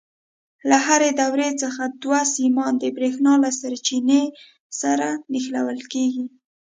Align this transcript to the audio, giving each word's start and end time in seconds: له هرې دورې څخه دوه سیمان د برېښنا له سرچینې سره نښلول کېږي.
له 0.69 0.77
هرې 0.87 1.09
دورې 1.21 1.49
څخه 1.61 1.83
دوه 2.03 2.21
سیمان 2.35 2.73
د 2.79 2.83
برېښنا 2.97 3.33
له 3.43 3.49
سرچینې 3.59 4.23
سره 4.81 5.07
نښلول 5.31 5.79
کېږي. 5.93 6.25